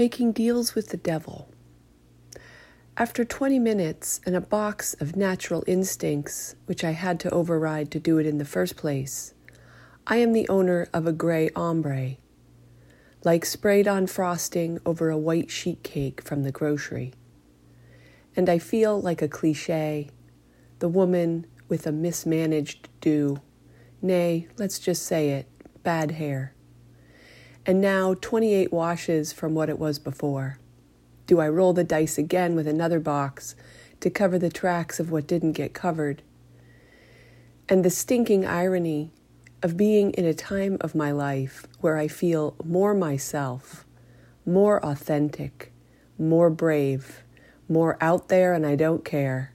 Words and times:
making 0.00 0.32
deals 0.32 0.74
with 0.74 0.88
the 0.88 0.96
devil. 0.96 1.46
After 2.96 3.22
20 3.22 3.58
minutes 3.58 4.18
and 4.24 4.34
a 4.34 4.40
box 4.40 4.94
of 4.94 5.14
natural 5.14 5.62
instincts, 5.66 6.54
which 6.64 6.82
I 6.84 6.92
had 6.92 7.20
to 7.20 7.30
override 7.30 7.90
to 7.90 8.00
do 8.00 8.16
it 8.16 8.24
in 8.24 8.38
the 8.38 8.46
first 8.46 8.78
place, 8.78 9.34
I 10.06 10.16
am 10.16 10.32
the 10.32 10.48
owner 10.48 10.88
of 10.94 11.06
a 11.06 11.12
gray 11.12 11.50
ombre, 11.54 12.16
like 13.24 13.44
sprayed 13.44 13.86
on 13.86 14.06
frosting 14.06 14.78
over 14.86 15.10
a 15.10 15.18
white 15.18 15.50
sheet 15.50 15.82
cake 15.82 16.22
from 16.22 16.44
the 16.44 16.50
grocery. 16.50 17.12
And 18.34 18.48
I 18.48 18.58
feel 18.58 18.98
like 18.98 19.20
a 19.20 19.28
cliche, 19.28 20.08
the 20.78 20.88
woman 20.88 21.44
with 21.68 21.86
a 21.86 21.92
mismanaged 21.92 22.88
do, 23.02 23.42
nay, 24.00 24.48
let's 24.56 24.78
just 24.78 25.02
say 25.02 25.28
it, 25.28 25.46
bad 25.82 26.12
hair 26.12 26.54
and 27.66 27.80
now 27.80 28.14
28 28.14 28.72
washes 28.72 29.32
from 29.32 29.54
what 29.54 29.68
it 29.68 29.78
was 29.78 29.98
before. 29.98 30.58
Do 31.26 31.40
I 31.40 31.48
roll 31.48 31.72
the 31.72 31.84
dice 31.84 32.18
again 32.18 32.54
with 32.54 32.66
another 32.66 32.98
box 32.98 33.54
to 34.00 34.10
cover 34.10 34.38
the 34.38 34.50
tracks 34.50 34.98
of 34.98 35.10
what 35.10 35.26
didn't 35.26 35.52
get 35.52 35.74
covered? 35.74 36.22
And 37.68 37.84
the 37.84 37.90
stinking 37.90 38.46
irony 38.46 39.12
of 39.62 39.76
being 39.76 40.10
in 40.12 40.24
a 40.24 40.34
time 40.34 40.78
of 40.80 40.94
my 40.94 41.10
life 41.10 41.66
where 41.80 41.98
I 41.98 42.08
feel 42.08 42.56
more 42.64 42.94
myself, 42.94 43.84
more 44.46 44.84
authentic, 44.84 45.72
more 46.18 46.50
brave, 46.50 47.22
more 47.68 47.96
out 48.00 48.28
there, 48.28 48.52
and 48.54 48.66
I 48.66 48.74
don't 48.74 49.04
care. 49.04 49.52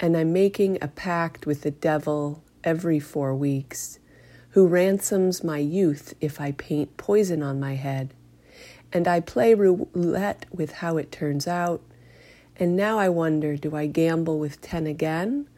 And 0.00 0.16
I'm 0.16 0.32
making 0.32 0.78
a 0.80 0.88
pact 0.88 1.46
with 1.46 1.62
the 1.62 1.70
devil 1.70 2.42
every 2.64 2.98
four 2.98 3.34
weeks 3.34 3.97
who 4.50 4.66
ransoms 4.66 5.44
my 5.44 5.58
youth 5.58 6.14
if 6.20 6.40
I 6.40 6.52
paint 6.52 6.96
poison 6.96 7.42
on 7.42 7.60
my 7.60 7.74
head. 7.74 8.14
And 8.92 9.06
I 9.06 9.20
play 9.20 9.54
roulette 9.54 10.46
with 10.50 10.72
how 10.74 10.96
it 10.96 11.12
turns 11.12 11.46
out. 11.46 11.82
And 12.56 12.74
now 12.74 12.98
I 12.98 13.08
wonder 13.08 13.56
do 13.56 13.76
I 13.76 13.86
gamble 13.86 14.38
with 14.38 14.60
10 14.60 14.86
again? 14.86 15.48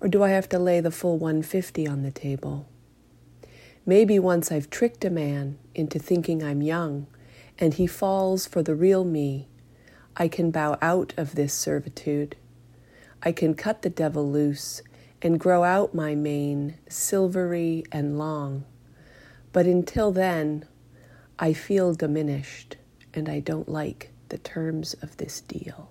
Or 0.00 0.08
do 0.08 0.22
I 0.22 0.30
have 0.30 0.48
to 0.50 0.58
lay 0.58 0.80
the 0.80 0.90
full 0.90 1.18
150 1.18 1.86
on 1.86 2.02
the 2.02 2.10
table? 2.10 2.66
Maybe 3.86 4.18
once 4.18 4.50
I've 4.50 4.70
tricked 4.70 5.04
a 5.04 5.10
man 5.10 5.58
into 5.74 5.98
thinking 5.98 6.42
I'm 6.42 6.62
young 6.62 7.06
and 7.58 7.74
he 7.74 7.86
falls 7.86 8.46
for 8.46 8.62
the 8.62 8.74
real 8.74 9.04
me, 9.04 9.48
I 10.16 10.28
can 10.28 10.50
bow 10.50 10.78
out 10.80 11.12
of 11.16 11.34
this 11.34 11.52
servitude. 11.52 12.36
I 13.22 13.32
can 13.32 13.54
cut 13.54 13.82
the 13.82 13.90
devil 13.90 14.30
loose 14.30 14.82
and 15.22 15.40
grow 15.40 15.64
out 15.64 15.94
my 15.94 16.14
mane 16.14 16.76
silvery 16.88 17.84
and 17.90 18.18
long. 18.18 18.64
But 19.52 19.66
until 19.66 20.12
then, 20.12 20.66
I 21.38 21.52
feel 21.52 21.94
diminished 21.94 22.76
and 23.12 23.28
I 23.28 23.40
don't 23.40 23.68
like 23.68 24.12
the 24.28 24.38
terms 24.38 24.94
of 24.94 25.16
this 25.16 25.40
deal. 25.40 25.90